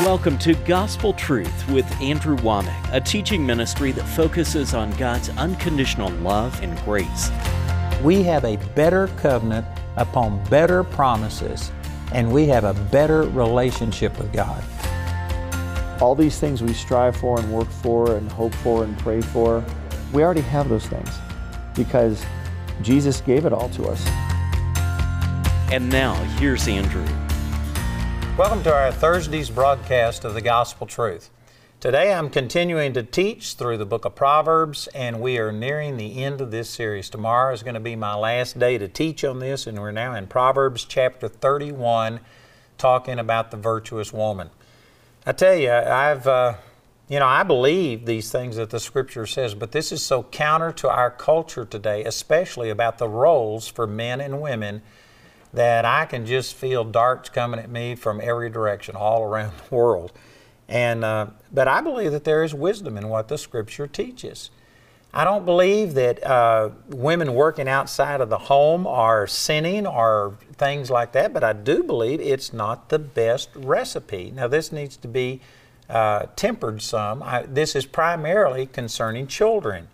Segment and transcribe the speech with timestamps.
[0.00, 6.08] Welcome to Gospel Truth with Andrew Wommack, a teaching ministry that focuses on God's unconditional
[6.22, 7.30] love and grace.
[8.02, 9.66] We have a better covenant
[9.96, 11.70] upon better promises,
[12.14, 14.64] and we have a better relationship with God.
[16.00, 19.62] All these things we strive for and work for and hope for and pray for,
[20.14, 21.10] we already have those things
[21.74, 22.24] because
[22.80, 24.02] Jesus gave it all to us.
[25.70, 27.06] And now, here's Andrew.
[28.40, 31.28] Welcome to our Thursday's broadcast of the Gospel Truth.
[31.78, 36.24] Today I'm continuing to teach through the book of Proverbs, and we are nearing the
[36.24, 37.10] end of this series.
[37.10, 40.14] Tomorrow is going to be my last day to teach on this, and we're now
[40.14, 42.20] in Proverbs chapter 31,
[42.78, 44.48] talking about the virtuous woman.
[45.26, 46.54] I tell you, I've, uh,
[47.10, 50.72] you know, I believe these things that the Scripture says, but this is so counter
[50.72, 54.80] to our culture today, especially about the roles for men and women
[55.52, 59.74] that I can just feel darts coming at me from every direction all around the
[59.74, 60.12] world.
[60.68, 64.50] And, uh, but I believe that there is wisdom in what the Scripture teaches.
[65.12, 70.88] I don't believe that uh, women working outside of the home are sinning or things
[70.88, 74.30] like that, but I do believe it's not the best recipe.
[74.30, 75.40] Now, this needs to be
[75.88, 77.24] uh, tempered some.
[77.24, 79.88] I, this is primarily concerning children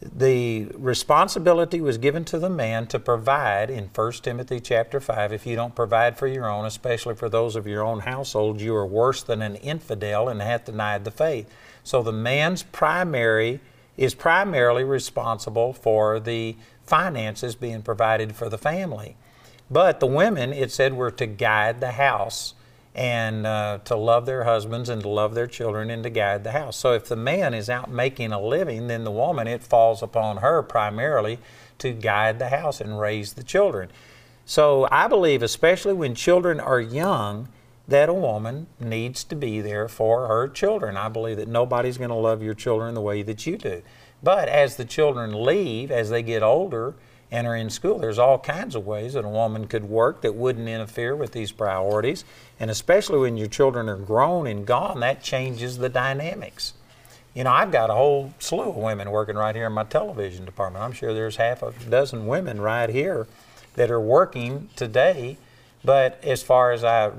[0.00, 5.46] the responsibility was given to the man to provide in 1 Timothy chapter 5 if
[5.46, 8.86] you don't provide for your own especially for those of your own household you are
[8.86, 11.48] worse than an infidel and have denied the faith.
[11.82, 13.60] So the man's primary
[13.96, 19.16] is primarily responsible for the finances being provided for the family.
[19.70, 22.54] But the women it said were to guide the house
[22.96, 26.52] and uh, to love their husbands and to love their children and to guide the
[26.52, 26.78] house.
[26.78, 30.38] So if the man is out making a living, then the woman, it falls upon
[30.38, 31.38] her primarily
[31.78, 33.90] to guide the house and raise the children.
[34.46, 37.48] So I believe, especially when children are young,
[37.86, 40.96] that a woman needs to be there for her children.
[40.96, 43.82] I believe that nobody's going to love your children the way that you do.
[44.22, 46.94] But as the children leave, as they get older,
[47.30, 47.98] and are in school.
[47.98, 51.52] There's all kinds of ways that a woman could work that wouldn't interfere with these
[51.52, 52.24] priorities.
[52.60, 56.74] And especially when your children are grown and gone, that changes the dynamics.
[57.34, 60.44] You know, I've got a whole slew of women working right here in my television
[60.44, 60.84] department.
[60.84, 63.26] I'm sure there's half a dozen women right here
[63.74, 65.36] that are working today.
[65.84, 67.12] But as far as I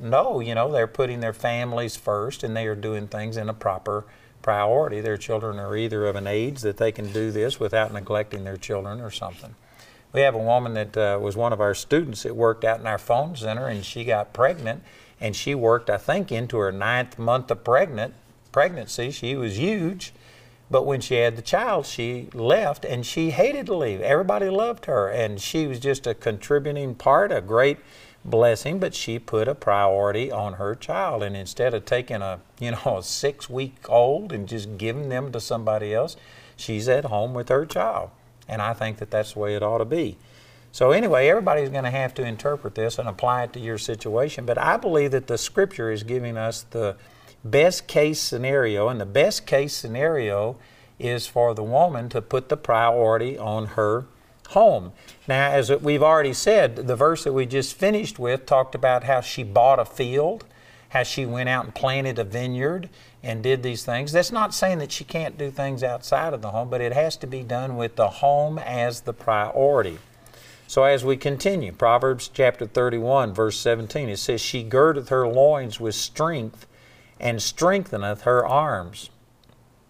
[0.00, 3.54] know, you know, they're putting their families first and they are doing things in a
[3.54, 4.04] proper
[4.42, 5.00] priority.
[5.00, 8.56] Their children are either of an age that they can do this without neglecting their
[8.56, 9.54] children or something.
[10.12, 12.86] We have a woman that uh, was one of our students that worked out in
[12.86, 14.82] our phone center, and she got pregnant,
[15.20, 18.12] and she worked, I think, into her ninth month of pregnant
[18.50, 19.10] pregnancy.
[19.10, 20.12] She was huge,
[20.70, 24.02] but when she had the child, she left, and she hated to leave.
[24.02, 27.78] Everybody loved her, and she was just a contributing part, a great
[28.24, 31.22] blessing, but she put a priority on her child.
[31.22, 35.32] And instead of taking a, you know, a six week old and just giving them
[35.32, 36.16] to somebody else,
[36.56, 38.10] she's at home with her child.
[38.48, 40.18] And I think that that's the way it ought to be.
[40.72, 44.46] So, anyway, everybody's going to have to interpret this and apply it to your situation.
[44.46, 46.96] But I believe that the scripture is giving us the
[47.44, 48.88] best case scenario.
[48.88, 50.56] And the best case scenario
[50.98, 54.06] is for the woman to put the priority on her
[54.52, 54.92] home.
[55.28, 59.20] Now, as we've already said, the verse that we just finished with talked about how
[59.20, 60.44] she bought a field,
[60.90, 62.88] how she went out and planted a vineyard
[63.22, 64.12] and did these things.
[64.12, 67.16] That's not saying that she can't do things outside of the home, but it has
[67.18, 69.98] to be done with the home as the priority.
[70.66, 75.78] So as we continue, Proverbs chapter 31, verse 17, it says, She girdeth her loins
[75.78, 76.66] with strength
[77.20, 79.10] and strengtheneth her arms.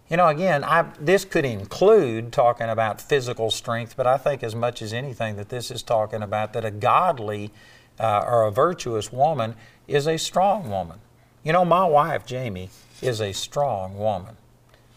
[0.09, 4.53] You know, again, I, this could include talking about physical strength, but I think as
[4.53, 7.51] much as anything that this is talking about that a godly
[7.99, 9.55] uh, or a virtuous woman
[9.87, 10.99] is a strong woman.
[11.43, 12.69] You know, my wife, Jamie,
[13.01, 14.37] is a strong woman.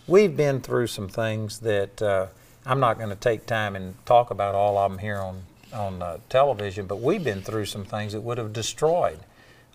[0.06, 2.26] We've been through some things that uh,
[2.64, 5.42] I'm not going to take time and talk about all of them here on,
[5.72, 9.20] on uh, television, but we've been through some things that would have destroyed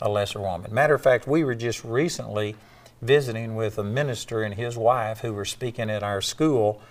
[0.02, 0.74] a lesser woman.
[0.74, 2.56] Matter of fact, we were just recently
[3.01, 6.81] visiting with a minister and his wife who were speaking at our school.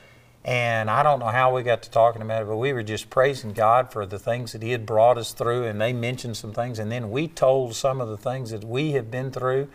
[0.44, 3.10] And I don't know how we got to talking about it, but we were just
[3.10, 5.64] praising God for the things that He had brought us through.
[5.64, 6.78] And they mentioned some things.
[6.78, 9.68] And then we told some of the things that we have been through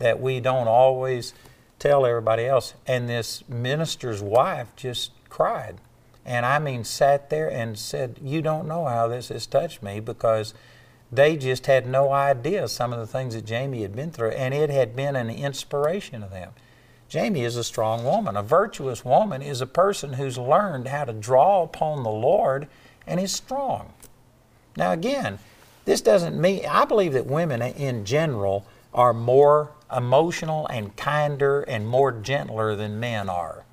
[0.00, 1.34] that we don't always
[1.78, 2.74] tell everybody else.
[2.86, 5.76] And this minister's wife just cried.
[6.26, 10.00] And I mean, sat there and said, You don't know how this has touched me
[10.00, 10.52] because
[11.10, 14.52] they just had no idea some of the things that Jamie had been through, and
[14.52, 16.52] it had been an inspiration to them.
[17.08, 18.36] Jamie is a strong woman.
[18.36, 22.68] A virtuous woman is a person who's learned how to draw upon the Lord
[23.06, 23.92] and is strong.
[24.76, 25.38] Now, again,
[25.86, 31.88] this doesn't mean, I believe that women in general are more emotional and kinder and
[31.88, 33.64] more gentler than men are.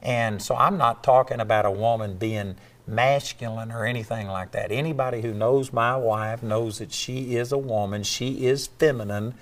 [0.00, 2.54] And so I'm not talking about a woman being
[2.86, 4.70] masculine or anything like that.
[4.70, 9.34] Anybody who knows my wife knows that she is a woman, she is feminine,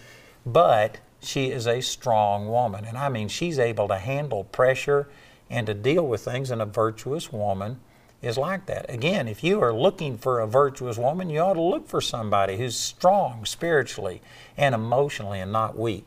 [0.46, 2.84] but she is a strong woman.
[2.84, 5.08] And I mean, she's able to handle pressure
[5.50, 7.80] and to deal with things, and a virtuous woman
[8.22, 8.86] is like that.
[8.88, 12.56] Again, if you are looking for a virtuous woman, you ought to look for somebody
[12.56, 14.22] who's strong spiritually
[14.56, 16.06] and emotionally and not weak.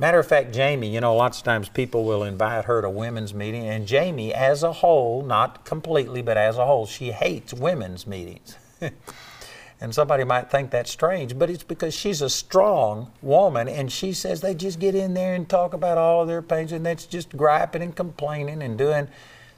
[0.00, 3.34] Matter of fact, Jamie, you know, lots of times people will invite her to women's
[3.34, 8.06] meeting, and Jamie, as a whole, not completely, but as a whole, she hates women's
[8.06, 8.56] meetings.
[9.80, 14.14] and somebody might think that's strange, but it's because she's a strong woman, and she
[14.14, 17.04] says they just get in there and talk about all of their pains, and that's
[17.04, 19.06] just griping and complaining and doing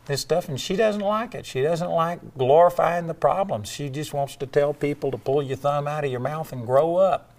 [0.06, 1.46] this stuff, and she doesn't like it.
[1.46, 3.68] She doesn't like glorifying the problems.
[3.68, 6.66] She just wants to tell people to pull your thumb out of your mouth and
[6.66, 7.31] grow up.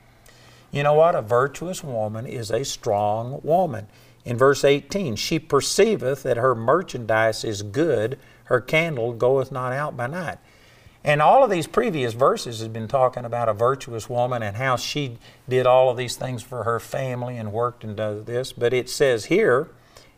[0.74, 1.14] You know what?
[1.14, 3.86] A virtuous woman is a strong woman.
[4.26, 9.96] In verse 18, she perceiveth that her merchandise is good, her candle goeth not out
[9.96, 10.40] by night.
[11.04, 14.76] And all of these previous verses have been talking about a virtuous woman and how
[14.76, 18.52] she did all of these things for her family and worked and does this.
[18.52, 19.70] But it says here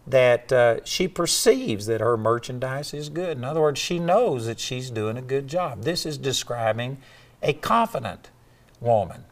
[0.08, 3.38] that uh, she perceives that her merchandise is good.
[3.38, 5.84] In other words, she knows that she's doing a good job.
[5.84, 7.00] This is describing
[7.44, 8.30] a confident
[8.80, 9.26] woman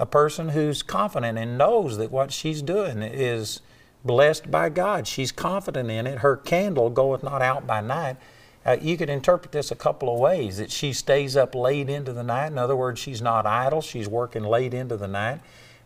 [0.00, 3.60] a person who's confident and knows that what she's doing is
[4.02, 5.06] blessed by God.
[5.06, 6.20] She's confident in it.
[6.20, 8.16] Her candle goeth not out by night.
[8.64, 12.14] Uh, you could interpret this a couple of ways that she stays up late into
[12.14, 12.46] the night.
[12.46, 15.40] In other words, she's not idle, she's working late into the night.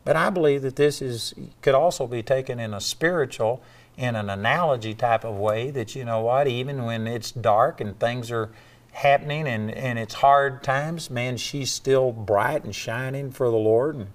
[0.05, 3.63] But I believe that this is could also be taken in a spiritual,
[3.97, 7.99] in an analogy type of way that you know what, even when it's dark and
[7.99, 8.51] things are
[8.95, 13.97] happening and, and it's hard times, man, she's still bright and shining for the Lord
[13.97, 14.07] and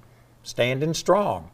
[0.41, 1.51] standing strong.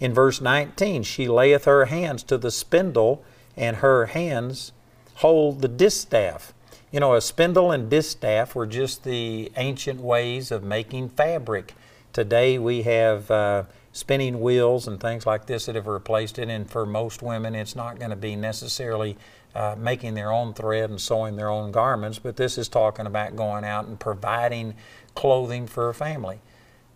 [0.00, 3.24] In verse 19, she layeth her hands to the spindle,
[3.56, 4.72] and her hands
[5.16, 6.54] hold the distaff.
[6.92, 11.74] You know, a spindle and distaff were just the ancient ways of making fabric.
[12.12, 16.70] Today we have uh, spinning wheels and things like this that have replaced it, and
[16.70, 19.16] for most women, it's not going to be necessarily
[19.58, 23.34] uh, making their own thread and sewing their own garments, but this is talking about
[23.34, 24.72] going out and providing
[25.16, 26.38] clothing for a family.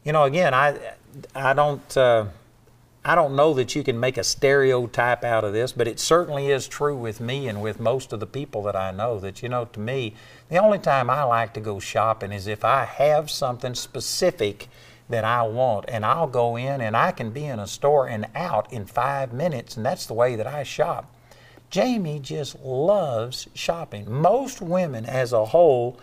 [0.04, 0.94] You know, again, I,
[1.34, 2.26] I don't, uh,
[3.04, 6.52] I don't know that you can make a stereotype out of this, but it certainly
[6.52, 9.18] is true with me and with most of the people that I know.
[9.18, 10.14] That you know, to me,
[10.48, 14.68] the only time I like to go shopping is if I have something specific
[15.08, 18.28] that I want, and I'll go in and I can be in a store and
[18.36, 21.12] out in five minutes, and that's the way that I shop.
[21.72, 24.04] Jamie just loves shopping.
[24.12, 25.98] Most women as a whole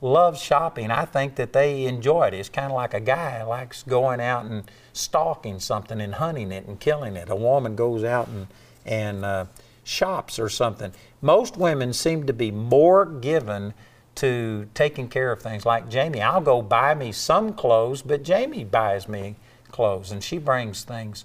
[0.00, 0.90] love shopping.
[0.90, 2.34] I think that they enjoy it.
[2.34, 6.66] It's kind of like a guy likes going out and stalking something and hunting it
[6.66, 7.30] and killing it.
[7.30, 8.48] A woman goes out and,
[8.84, 9.46] and uh,
[9.84, 10.92] shops or something.
[11.20, 13.74] Most women seem to be more given
[14.16, 15.64] to taking care of things.
[15.64, 19.36] Like Jamie, I'll go buy me some clothes, but Jamie buys me
[19.70, 21.24] clothes and she brings things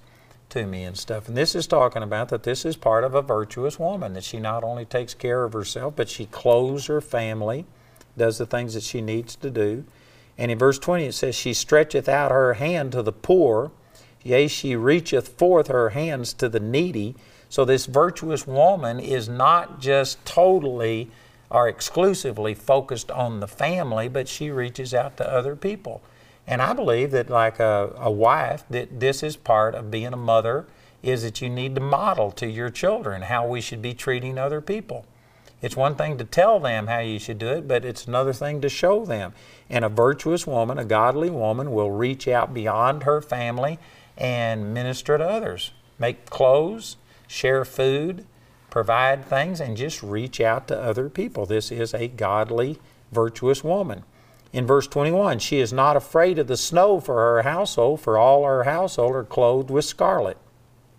[0.50, 1.28] to me and stuff.
[1.28, 4.40] And this is talking about that this is part of a virtuous woman, that she
[4.40, 7.66] not only takes care of herself, but she clothes her family,
[8.18, 9.86] does the things that she needs to do.
[10.38, 13.72] And in verse 20 it says, She stretcheth out her hand to the poor,
[14.24, 17.16] yea, she reacheth forth her hands to the needy.
[17.50, 21.10] So this virtuous woman is not just totally
[21.50, 26.02] or exclusively focused on the family, but she reaches out to other people.
[26.48, 30.18] And I believe that, like a, a wife, that this is part of being a
[30.18, 30.66] mother,
[31.04, 34.62] is that you need to model to your children how we should be treating other
[34.62, 35.06] people.
[35.62, 38.62] It's one thing to tell them how you should do it, but it's another thing
[38.62, 39.34] to show them.
[39.70, 43.80] And a virtuous woman, a godly woman, will reach out beyond her family
[44.18, 48.26] and minister to others, make clothes, share food,
[48.70, 51.46] provide things, and just reach out to other people.
[51.46, 52.80] This is a godly,
[53.12, 54.04] virtuous woman.
[54.54, 58.46] In verse 21, she is not afraid of the snow for her household, for all
[58.46, 60.38] her household are clothed with scarlet.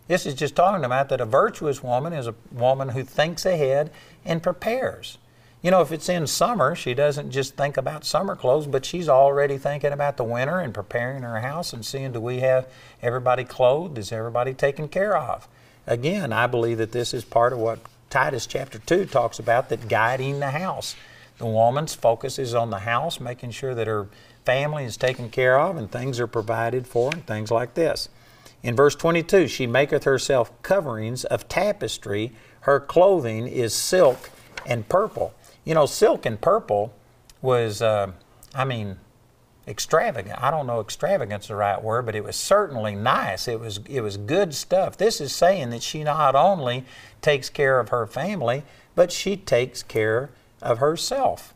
[0.06, 3.90] This is just talking about that a virtuous woman is a woman who thinks ahead
[4.24, 5.18] and prepares.
[5.60, 9.08] You know, if it's in summer, she doesn't just think about summer clothes, but she's
[9.08, 12.68] already thinking about the winter and preparing her house and seeing do we have
[13.02, 13.98] everybody clothed?
[13.98, 15.48] Is everybody taken care of?
[15.86, 19.88] Again, I believe that this is part of what Titus chapter 2 talks about that
[19.88, 20.94] guiding the house.
[21.38, 24.08] The woman's focus is on the house, making sure that her
[24.44, 28.08] family is taken care of and things are provided for and things like this.
[28.62, 32.32] In verse 22, she maketh herself coverings of tapestry.
[32.60, 34.30] Her clothing is silk
[34.66, 35.32] and purple.
[35.64, 36.92] You know, silk and purple
[37.40, 38.12] was, uh,
[38.54, 38.96] I mean,
[39.68, 40.42] extravagant.
[40.42, 43.46] I don't know extravagance is the right word, but it was certainly nice.
[43.46, 44.96] It was it was good stuff.
[44.96, 46.84] This is saying that she not only
[47.20, 48.64] takes care of her family,
[48.94, 50.30] but she takes care
[50.62, 51.54] of herself.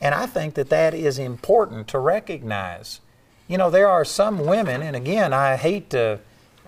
[0.00, 3.00] And I think that that is important to recognize.
[3.48, 6.20] You know, there are some women, and again, I hate to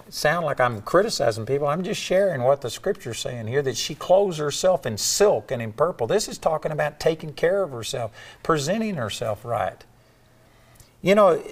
[0.09, 1.67] sound like I'm criticizing people.
[1.67, 5.61] I'm just sharing what the scripture's saying here that she clothes herself in silk and
[5.61, 6.07] in purple.
[6.07, 8.12] This is talking about taking care of herself,
[8.43, 9.85] presenting herself right.
[11.00, 11.43] You know,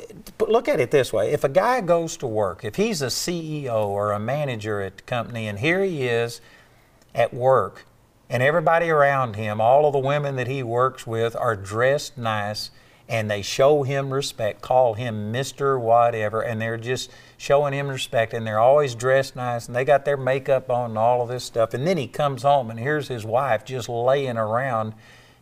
[0.40, 1.32] look at it this way.
[1.32, 5.02] If a guy goes to work, if he's a CEO or a manager at the
[5.04, 6.40] company, and here he is
[7.14, 7.85] at work,
[8.28, 12.70] and everybody around him, all of the women that he works with, are dressed nice
[13.08, 15.80] and they show him respect, call him Mr.
[15.80, 20.04] Whatever, and they're just showing him respect, and they're always dressed nice, and they got
[20.04, 21.72] their makeup on and all of this stuff.
[21.72, 24.94] And then he comes home, and here's his wife just laying around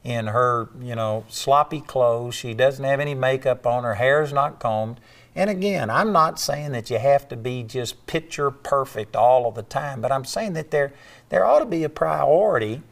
[0.03, 2.35] in her, you know, sloppy clothes.
[2.35, 5.01] She doesn't have any makeup on, her hair's not combed.
[5.37, 9.57] And again, I'm not saying that you have to be just picture perfect all of
[9.57, 10.93] the time, but I'm saying that there,
[11.29, 12.83] there ought to be a priority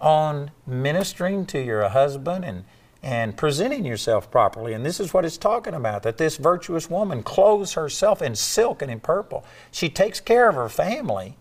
[0.00, 2.64] on ministering to your husband and,
[3.02, 4.72] and presenting yourself properly.
[4.72, 8.82] And this is what it's talking about that this virtuous woman clothes herself in silk
[8.82, 9.44] and in purple.
[9.70, 11.36] She takes care of her family.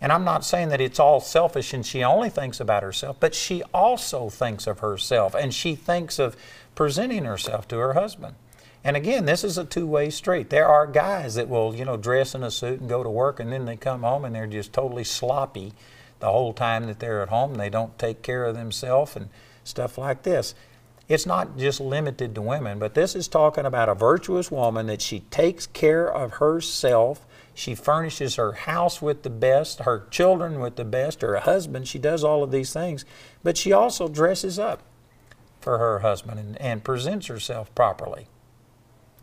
[0.00, 3.34] And I'm not saying that it's all selfish and she only thinks about herself, but
[3.34, 6.36] she also thinks of herself and she thinks of
[6.74, 8.34] presenting herself to her husband.
[8.84, 10.50] And again, this is a two-way street.
[10.50, 13.40] There are guys that will, you know, dress in a suit and go to work,
[13.40, 15.72] and then they come home and they're just totally sloppy
[16.20, 17.54] the whole time that they're at home.
[17.54, 19.30] They don't take care of themselves and
[19.64, 20.54] stuff like this.
[21.08, 25.02] It's not just limited to women, but this is talking about a virtuous woman that
[25.02, 27.26] she takes care of herself.
[27.54, 31.88] She furnishes her house with the best, her children with the best, her husband.
[31.88, 33.04] She does all of these things,
[33.42, 34.82] but she also dresses up
[35.60, 38.28] for her husband and, and presents herself properly.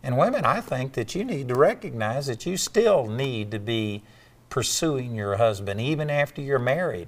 [0.03, 4.03] And women, I think that you need to recognize that you still need to be
[4.49, 7.07] pursuing your husband even after you're married.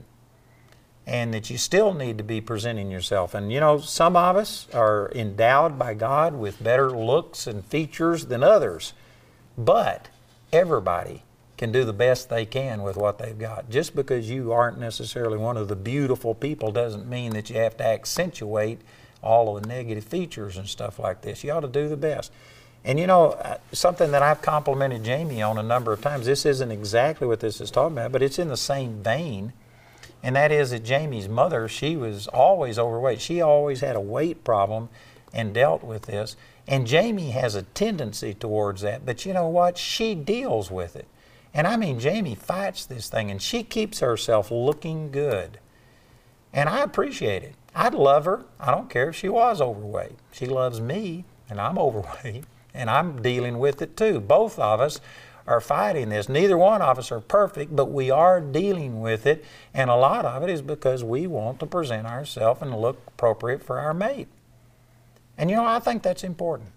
[1.06, 3.34] And that you still need to be presenting yourself.
[3.34, 8.28] And you know, some of us are endowed by God with better looks and features
[8.28, 8.94] than others.
[9.58, 10.10] But
[10.54, 11.24] everybody
[11.58, 13.70] can do the best they can with what they've got.
[13.70, 17.78] Just because you aren't necessarily one of the beautiful people doesn't mean that you have
[17.78, 18.80] to accentuate
[19.22, 21.44] all of the negative features and stuff like this.
[21.44, 22.32] You ought to do the best.
[22.86, 26.46] And you know, uh, something that I've complimented Jamie on a number of times, this
[26.46, 29.54] isn't exactly what this is talking about, but it's in the same vein.
[30.22, 33.22] And that is that Jamie's mother, she was always overweight.
[33.22, 34.90] She always had a weight problem
[35.34, 36.36] and dealt with this.
[36.68, 39.78] And Jamie has a tendency towards that, but you know what?
[39.78, 41.08] She deals with it.
[41.54, 45.60] And I mean, Jamie fights this thing and she keeps herself looking good.
[46.54, 47.56] And I appreciate it.
[47.76, 48.46] I'd love her.
[48.60, 50.18] I don't care if she was overweight.
[50.32, 54.20] She loves me, and I'm overweight and I'm dealing with it too.
[54.20, 55.00] Both of us
[55.46, 56.30] are fighting this.
[56.30, 60.26] Neither one of us are perfect, but we are dealing with it, and a lot
[60.26, 64.28] of it is because we want to present ourselves and look appropriate for our mate.
[65.38, 66.70] And you know, I think that's important.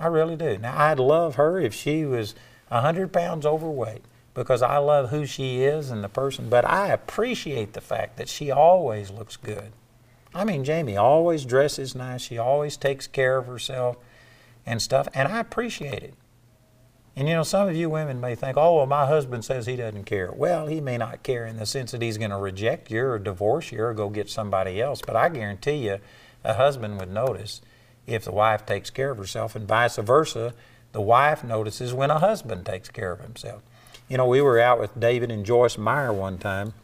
[0.00, 0.58] I really do.
[0.58, 2.34] Now, I'd love her if she was
[2.68, 4.02] 100 pounds overweight
[4.32, 8.28] because I love who she is and the person, but I appreciate the fact that
[8.28, 9.72] she always looks good.
[10.32, 13.96] I mean, Jamie always dresses nice, she always takes care of herself
[14.68, 16.14] and stuff, and I appreciate it.
[17.16, 19.74] And you know, some of you women may think, oh, well, my husband says he
[19.74, 20.30] doesn't care.
[20.30, 23.18] Well, he may not care in the sense that he's going to reject you or
[23.18, 25.98] divorce you or go get somebody else, but I guarantee you,
[26.44, 27.60] a husband would notice
[28.06, 30.54] if the wife takes care of herself, and vice versa,
[30.92, 33.62] the wife notices when a husband takes care of himself.
[34.08, 36.74] You know, we were out with David and Joyce Meyer one time,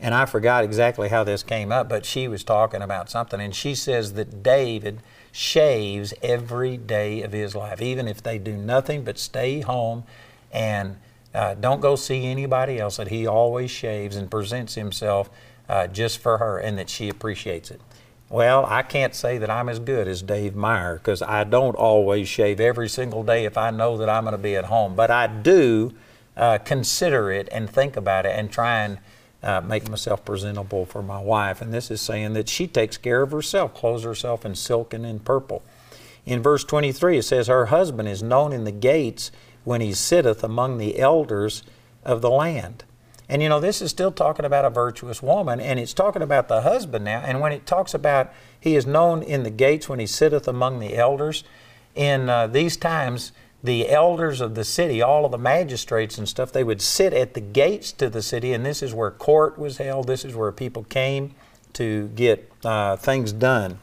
[0.00, 3.54] and I forgot exactly how this came up, but she was talking about something, and
[3.54, 5.00] she says that David
[5.36, 10.02] shaves every day of his life, even if they do nothing but stay home
[10.50, 10.96] and
[11.34, 15.28] uh, don't go see anybody else, that he always shaves and presents himself
[15.68, 17.82] uh, just for her and that she appreciates it.
[18.30, 22.28] Well, I can't say that I'm as good as Dave Meyer because I don't always
[22.28, 25.10] shave every single day if I know that I'm going to be at home, but
[25.10, 25.92] I do
[26.34, 28.98] uh, consider it and think about it and try and
[29.46, 31.62] uh, make myself presentable for my wife.
[31.62, 35.06] And this is saying that she takes care of herself, clothes herself in silk and
[35.06, 35.62] in purple.
[36.24, 39.30] In verse 23, it says, Her husband is known in the gates
[39.62, 41.62] when he sitteth among the elders
[42.04, 42.82] of the land.
[43.28, 46.48] And you know, this is still talking about a virtuous woman, and it's talking about
[46.48, 47.20] the husband now.
[47.20, 50.80] And when it talks about he is known in the gates when he sitteth among
[50.80, 51.44] the elders,
[51.94, 53.32] in uh, these times,
[53.66, 57.34] the elders of the city, all of the magistrates and stuff, they would sit at
[57.34, 60.06] the gates to the city, and this is where court was held.
[60.06, 61.34] This is where people came
[61.74, 63.78] to get uh, things done.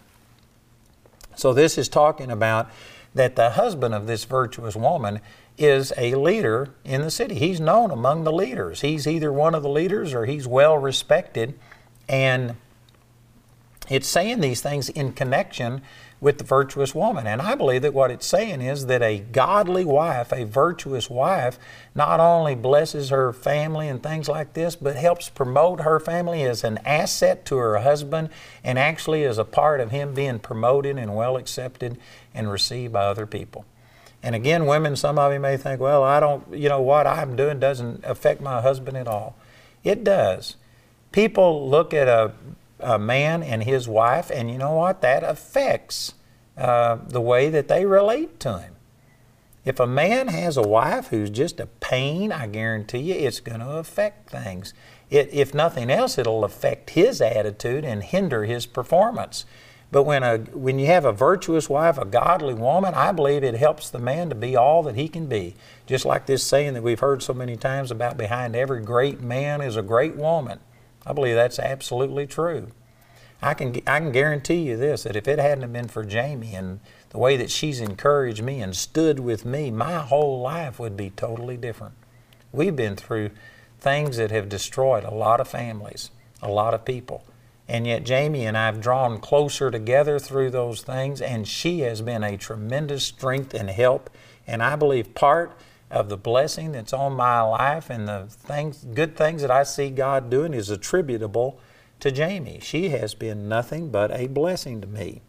[1.36, 2.70] So this is talking about
[3.14, 5.20] that the husband of this virtuous woman
[5.58, 7.36] is a leader in the city.
[7.36, 8.82] He's known among the leaders.
[8.82, 11.60] He's either one of the leaders or he's well respected.
[12.10, 12.56] And
[13.94, 15.82] it's saying these things in connection
[16.20, 17.28] with the virtuous woman.
[17.28, 21.60] And I believe that what it's saying is that a godly wife, a virtuous wife,
[21.94, 26.64] not only blesses her family and things like this, but helps promote her family as
[26.64, 28.30] an asset to her husband
[28.64, 31.98] and actually as a part of him being promoted and well accepted
[32.34, 33.66] and received by other people.
[34.24, 37.36] And again, women, some of you may think, well, I don't, you know, what I'm
[37.36, 39.36] doing doesn't affect my husband at all.
[39.84, 40.56] It does.
[41.12, 42.32] People look at a
[42.80, 45.02] a man and his wife, and you know what?
[45.02, 46.14] That affects
[46.58, 48.74] uh, the way that they relate to him.
[49.66, 53.62] If a man has a wife who's just a pain, I guarantee you it's going
[53.62, 54.74] to affect things.
[55.10, 59.46] It, if nothing else, it'll affect his attitude and hinder his performance.
[59.90, 63.54] But when, a, when you have a virtuous wife, a godly woman, I believe it
[63.54, 65.56] helps the man to be all that he can be.
[65.86, 69.62] Just like this saying that we've heard so many times about behind every great man
[69.62, 70.60] is a great woman.
[71.06, 72.70] I believe that's absolutely true.
[73.42, 76.80] I can, I can guarantee you this that if it hadn't been for Jamie and
[77.10, 81.10] the way that she's encouraged me and stood with me, my whole life would be
[81.10, 81.96] totally different.
[82.54, 83.32] We've been through
[83.80, 86.10] things that have destroyed a lot of families,
[86.42, 87.26] a lot of people.
[87.68, 92.02] And yet, Jamie and I have drawn closer together through those things, and she has
[92.02, 94.10] been a tremendous strength and help.
[94.46, 95.58] And I believe part
[95.94, 99.92] of the blessing that's on my life and the things, good things that I see
[99.92, 101.60] God doing is attributable
[102.00, 102.60] to Jamie.
[102.62, 105.22] She has been nothing but a blessing to me.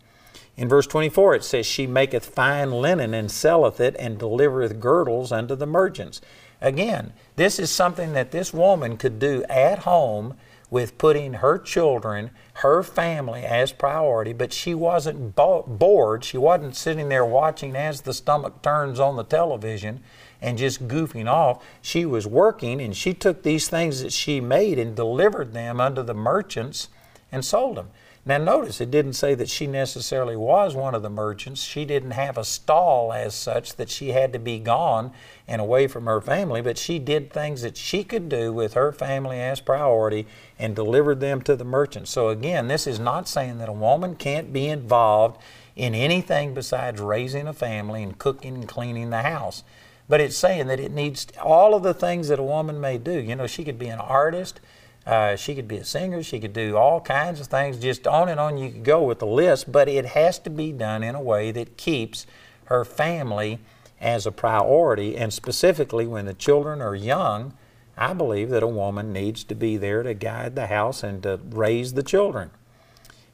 [0.56, 5.32] In verse 24 it says, She maketh fine linen and selleth it, and delivereth girdles
[5.32, 6.22] unto the merchants.
[6.62, 10.34] Again, this is something that this woman could do at home
[10.74, 16.24] with putting her children, her family as priority, but she wasn't bo- bored.
[16.24, 20.00] She wasn't sitting there watching as the stomach turns on the television
[20.42, 21.64] and just goofing off.
[21.80, 26.02] She was working and she took these things that she made and delivered them unto
[26.02, 26.88] the merchants
[27.30, 27.90] and sold them.
[28.26, 31.62] Now, notice it didn't say that she necessarily was one of the merchants.
[31.62, 35.12] She didn't have a stall as such that she had to be gone
[35.46, 38.92] and away from her family, but she did things that she could do with her
[38.92, 40.26] family as priority
[40.58, 42.10] and delivered them to the merchants.
[42.10, 45.38] So, again, this is not saying that a woman can't be involved
[45.76, 49.64] in anything besides raising a family and cooking and cleaning the house.
[50.08, 53.18] But it's saying that it needs all of the things that a woman may do.
[53.18, 54.60] You know, she could be an artist,
[55.06, 58.28] uh, she could be a singer, she could do all kinds of things, just on
[58.28, 61.14] and on you could go with the list, but it has to be done in
[61.14, 62.26] a way that keeps
[62.66, 63.58] her family
[64.00, 65.16] as a priority.
[65.16, 67.52] And specifically, when the children are young,
[67.96, 71.38] I believe that a woman needs to be there to guide the house and to
[71.50, 72.50] raise the children.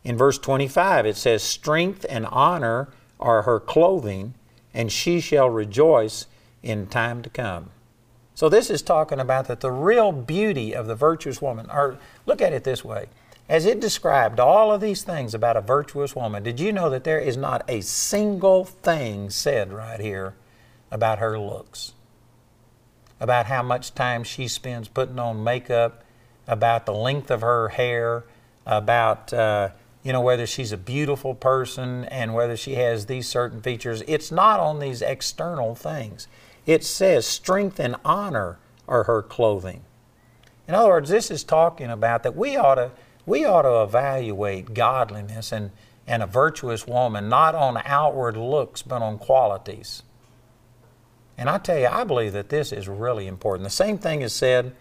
[0.03, 4.35] In verse 25, it says, Strength and honor are her clothing,
[4.75, 6.27] and she shall rejoice
[6.63, 7.71] in time to come.
[8.41, 12.41] So this is talking about that the real beauty of the virtuous woman, or look
[12.41, 13.09] at it this way.
[13.51, 17.05] As it described all of these things about a virtuous woman, did you know that
[17.05, 20.37] there is not a single thing said right here
[20.91, 21.93] about her looks?
[23.21, 26.03] About how much time she spends putting on makeup,
[26.47, 28.25] about the length of her hair,
[28.65, 29.69] about uh,
[30.03, 34.03] you know whether she's a beautiful person and whether she has these certain features.
[34.09, 36.27] It's not on these external things.
[36.71, 39.83] It says, strength and honor are her clothing.
[40.69, 42.93] In other words, this is talking about that we ought to,
[43.27, 45.73] we ought to evaluate godliness and,
[46.07, 50.05] and a virtuous woman not on outward looks, but on qualities.
[51.37, 53.65] And I tell you, I believe that this is really important.
[53.65, 54.73] The same thing is said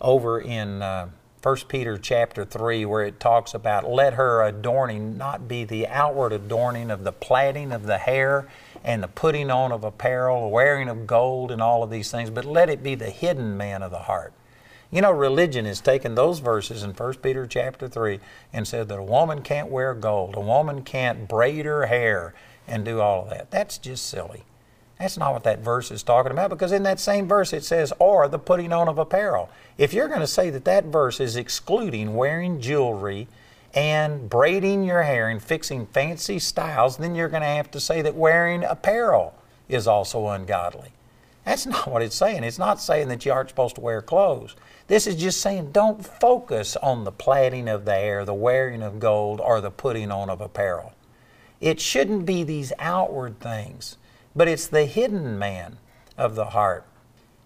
[0.00, 1.10] over in uh,
[1.44, 6.32] 1 Peter chapter 3, where it talks about let her adorning not be the outward
[6.32, 8.48] adorning of the plaiting of the hair
[8.86, 12.30] and the putting on of apparel, the wearing of gold, and all of these things,
[12.30, 14.32] but let it be the hidden man of the heart.
[14.92, 18.20] You know, religion has taken those verses in 1 Peter chapter 3
[18.52, 22.32] and said that a woman can't wear gold, a woman can't braid her hair
[22.68, 23.50] and do all of that.
[23.50, 24.44] That's just silly.
[25.00, 27.92] That's not what that verse is talking about because in that same verse it says,
[27.98, 29.50] or the putting on of apparel.
[29.76, 33.26] If you're going to say that that verse is excluding wearing jewelry
[33.74, 38.02] and braiding your hair and fixing fancy styles, then you're going to have to say
[38.02, 39.34] that wearing apparel
[39.68, 40.92] is also ungodly.
[41.44, 42.44] That's not what it's saying.
[42.44, 44.56] It's not saying that you aren't supposed to wear clothes.
[44.88, 49.00] This is just saying don't focus on the plaiting of the hair, the wearing of
[49.00, 50.92] gold, or the putting on of apparel.
[51.60, 53.96] It shouldn't be these outward things,
[54.34, 55.78] but it's the hidden man
[56.18, 56.84] of the heart.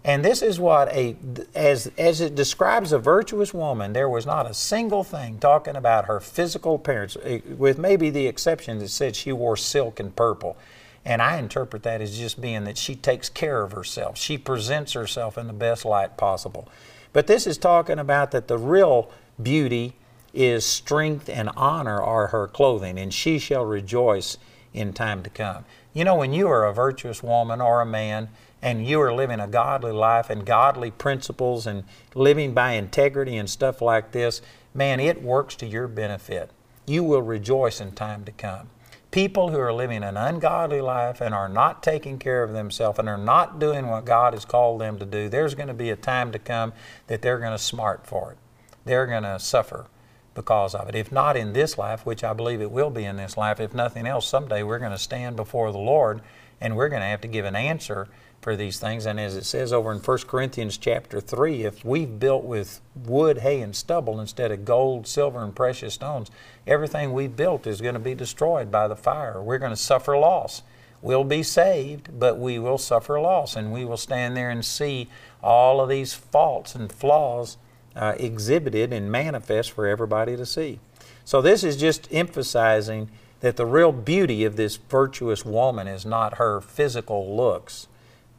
[0.03, 1.15] And this is what a
[1.53, 6.05] as as it describes a virtuous woman, there was not a single thing talking about
[6.05, 10.57] her physical appearance, eh, with maybe the exception that said she wore silk and purple.
[11.05, 14.17] And I interpret that as just being that she takes care of herself.
[14.17, 16.67] She presents herself in the best light possible.
[17.13, 19.11] But this is talking about that the real
[19.41, 19.93] beauty
[20.33, 24.37] is strength and honor are her clothing, and she shall rejoice
[24.73, 25.65] in time to come.
[25.93, 28.29] You know, when you are a virtuous woman or a man,
[28.61, 33.49] and you are living a godly life and godly principles and living by integrity and
[33.49, 34.41] stuff like this,
[34.73, 36.51] man, it works to your benefit.
[36.85, 38.69] You will rejoice in time to come.
[39.09, 43.09] People who are living an ungodly life and are not taking care of themselves and
[43.09, 45.97] are not doing what God has called them to do, there's going to be a
[45.97, 46.71] time to come
[47.07, 48.37] that they're going to smart for it.
[48.85, 49.87] They're going to suffer
[50.33, 50.95] because of it.
[50.95, 53.73] If not in this life, which I believe it will be in this life, if
[53.73, 56.21] nothing else, someday we're going to stand before the Lord
[56.61, 58.07] and we're going to have to give an answer
[58.41, 59.05] for these things.
[59.05, 63.39] And as it says over in 1 Corinthians chapter 3, if we've built with wood,
[63.39, 66.31] hay, and stubble instead of gold, silver, and precious stones,
[66.65, 69.41] everything we've built is going to be destroyed by the fire.
[69.41, 70.63] We're going to suffer loss.
[71.01, 75.07] We'll be saved, but we will suffer loss, and we will stand there and see
[75.41, 77.57] all of these faults and flaws
[77.95, 80.79] uh, exhibited and manifest for everybody to see.
[81.25, 83.09] So, this is just emphasizing
[83.41, 87.87] that the real beauty of this virtuous woman is not her physical looks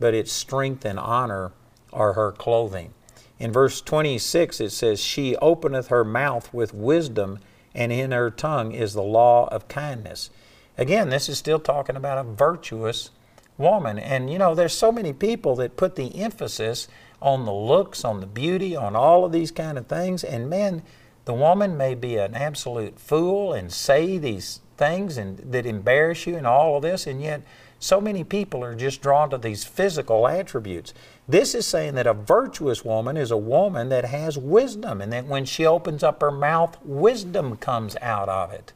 [0.03, 1.53] but its strength and honor
[1.93, 2.93] are her clothing.
[3.39, 7.39] In verse 26, it says, She openeth her mouth with wisdom,
[7.73, 10.31] and in her tongue is the law of kindness.
[10.77, 13.11] Again, this is still talking about a virtuous
[13.57, 13.97] woman.
[13.97, 16.89] And you know, there's so many people that put the emphasis
[17.21, 20.25] on the looks, on the beauty, on all of these kind of things.
[20.25, 20.83] And man,
[21.27, 26.35] the woman may be an absolute fool and say these things and that embarrass you
[26.35, 27.43] and all of this, and yet
[27.83, 30.95] so many people are just drawn to these physical attributes.
[31.27, 35.27] This is saying that a virtuous woman is a woman that has wisdom, and that
[35.27, 38.73] when she opens up her mouth, wisdom comes out of it.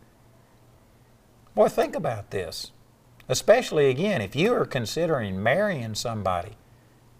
[1.55, 2.73] Boy, think about this.
[3.29, 6.57] Especially again, if you are considering marrying somebody,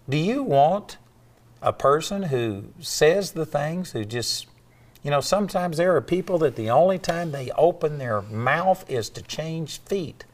[0.09, 0.97] do you want
[1.61, 4.47] a person who says the things, who just,
[5.03, 9.09] you know, sometimes there are people that the only time they open their mouth is
[9.11, 10.25] to change feet.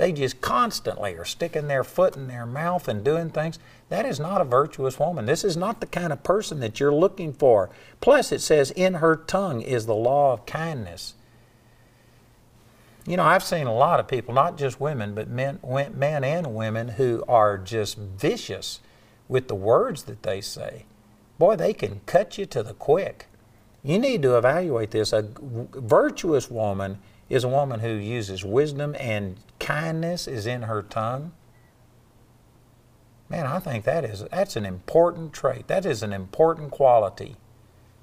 [0.00, 3.58] They just constantly are sticking their foot in their mouth and doing things.
[3.90, 5.26] That is not a virtuous woman.
[5.26, 7.68] This is not the kind of person that you're looking for.
[8.00, 11.12] Plus, it says, in her tongue is the law of kindness.
[13.06, 15.58] You know, I've seen a lot of people, not just women, but men,
[15.94, 18.80] men and women, who are just vicious
[19.28, 20.86] with the words that they say.
[21.38, 23.26] Boy, they can cut you to the quick.
[23.82, 25.12] You need to evaluate this.
[25.12, 31.32] A virtuous woman is a woman who uses wisdom and kindness is in her tongue.
[33.30, 35.68] Man, I think that is that's an important trait.
[35.68, 37.36] That is an important quality.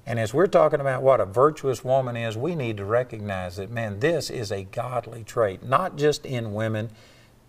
[0.06, 3.70] And as we're talking about what a virtuous woman is, we need to recognize that,
[3.70, 6.88] man, this is a godly trait, not just in women,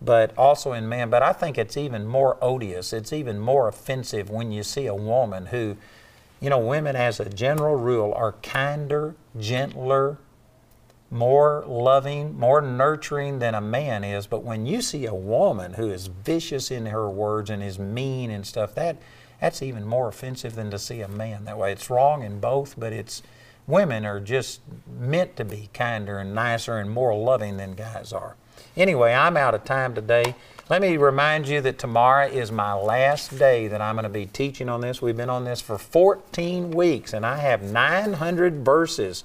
[0.02, 1.08] but also in men.
[1.08, 4.94] But I think it's even more odious, it's even more offensive when you see a
[4.94, 5.78] woman who,
[6.38, 10.18] you know, women as a general rule are kinder, gentler,
[11.10, 14.26] more loving, more nurturing than a man is.
[14.26, 18.30] But when you see a woman who is vicious in her words and is mean
[18.30, 18.96] and stuff, that
[19.40, 21.72] that's even more offensive than to see a man that way.
[21.72, 23.22] It's wrong in both, but it's
[23.66, 24.60] women are just
[24.98, 28.36] meant to be kinder and nicer and more loving than guys are.
[28.76, 30.34] Anyway, I'm out of time today.
[30.68, 34.26] Let me remind you that tomorrow is my last day that I'm going to be
[34.26, 35.02] teaching on this.
[35.02, 39.24] We've been on this for 14 weeks, and I have 900 verses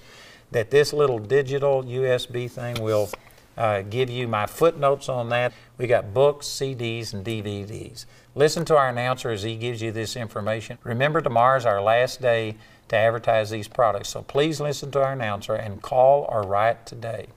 [0.55, 3.09] that this little digital USB thing will
[3.57, 5.51] uh, give you my footnotes on that.
[5.77, 8.05] We got books, CDs, and DVDs.
[8.35, 10.77] Listen to our announcer as he gives you this information.
[10.83, 12.55] Remember, tomorrow's our last day
[12.87, 17.27] to advertise these products, so please listen to our announcer and call or write today.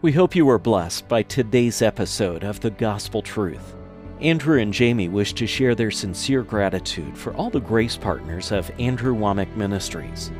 [0.00, 3.76] We hope you were blessed by today's episode of The Gospel Truth.
[4.20, 8.68] Andrew and Jamie wish to share their sincere gratitude for all the grace partners of
[8.80, 10.32] Andrew Wommack Ministries.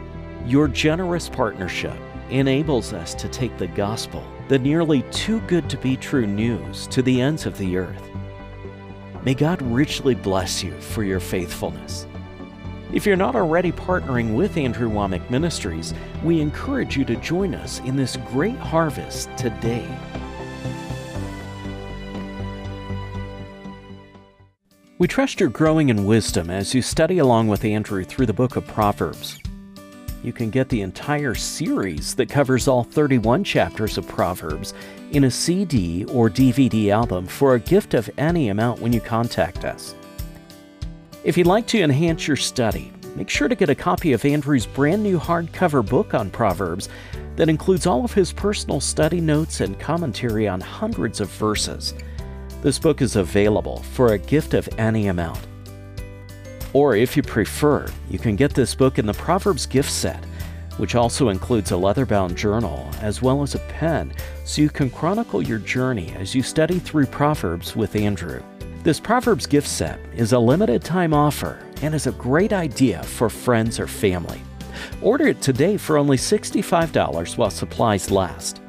[0.47, 1.97] Your generous partnership
[2.29, 7.01] enables us to take the gospel, the nearly too good to be true news, to
[7.01, 8.11] the ends of the earth.
[9.25, 12.09] May God richly bless you for your faithfulness.
[12.93, 17.79] If you're not already partnering with Andrew Wommack Ministries, we encourage you to join us
[17.81, 19.89] in this great harvest today.
[24.99, 28.57] We trust you're growing in wisdom as you study along with Andrew through the book
[28.57, 29.42] of Proverbs.
[30.23, 34.73] You can get the entire series that covers all 31 chapters of Proverbs
[35.11, 39.65] in a CD or DVD album for a gift of any amount when you contact
[39.65, 39.97] us.
[41.25, 44.67] If you'd like to enhance your study, make sure to get a copy of Andrew's
[44.67, 46.89] brand new hardcover book on Proverbs
[47.35, 51.95] that includes all of his personal study notes and commentary on hundreds of verses.
[52.63, 55.41] This book is available for a gift of any amount.
[56.73, 60.25] Or if you prefer, you can get this book in the Proverbs gift set,
[60.79, 64.13] which also includes a leather bound journal as well as a pen
[64.45, 68.43] so you can chronicle your journey as you study through Proverbs with Andrew.
[68.83, 73.29] This Proverbs gift set is a limited time offer and is a great idea for
[73.29, 74.41] friends or family.
[75.03, 78.61] Order it today for only $65 while supplies last.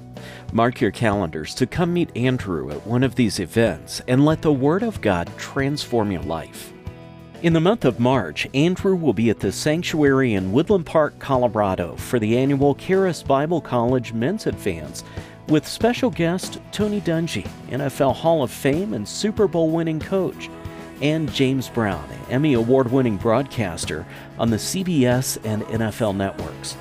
[0.51, 4.51] Mark your calendars to come meet Andrew at one of these events and let the
[4.51, 6.73] Word of God transform your life.
[7.43, 11.95] In the month of March, Andrew will be at the Sanctuary in Woodland Park, Colorado
[11.97, 15.03] for the annual Charis Bible College Men's Advance
[15.47, 20.49] with special guest Tony Dungy, NFL Hall of Fame and Super Bowl winning coach,
[21.01, 24.05] and James Brown, Emmy Award winning broadcaster
[24.37, 26.75] on the CBS and NFL networks.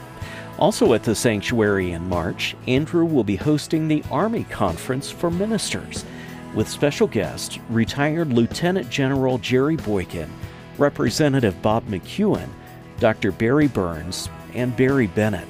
[0.58, 6.04] Also at the sanctuary in March, Andrew will be hosting the Army Conference for Ministers
[6.54, 10.30] with special guests retired Lieutenant General Jerry Boykin,
[10.78, 12.48] Representative Bob McEwen,
[12.98, 13.30] Dr.
[13.30, 15.46] Barry Burns, and Barry Bennett.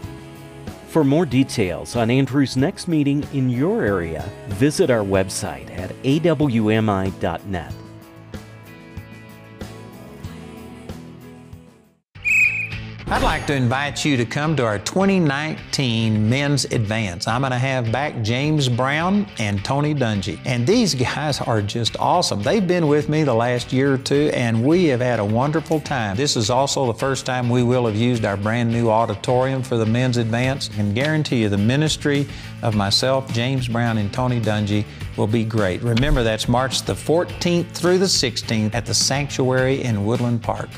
[0.96, 7.74] For more details on Andrew's next meeting in your area, visit our website at awmi.net.
[13.08, 17.28] I'd like to invite you to come to our 2019 Men's Advance.
[17.28, 20.40] I'm going to have back James Brown and Tony Dungy.
[20.44, 22.42] And these guys are just awesome.
[22.42, 25.78] They've been with me the last year or two, and we have had a wonderful
[25.78, 26.16] time.
[26.16, 29.76] This is also the first time we will have used our brand new auditorium for
[29.76, 30.68] the Men's Advance.
[30.76, 32.26] And guarantee you, the ministry
[32.62, 34.84] of myself, James Brown, and Tony Dungy
[35.16, 35.80] will be great.
[35.80, 40.70] Remember, that's March the 14th through the 16th at the Sanctuary in Woodland Park.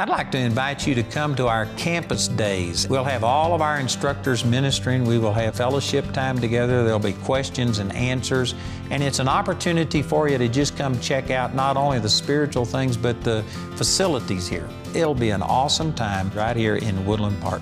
[0.00, 2.86] I'd like to invite you to come to our campus days.
[2.88, 5.02] We'll have all of our instructors ministering.
[5.02, 6.84] We will have fellowship time together.
[6.84, 8.54] There'll be questions and answers.
[8.90, 12.64] And it's an opportunity for you to just come check out not only the spiritual
[12.64, 13.42] things, but the
[13.74, 14.68] facilities here.
[14.94, 17.60] It'll be an awesome time right here in Woodland Park.